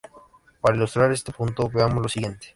[0.61, 2.47] Para ilustrar este punto, veamos lo siguiente.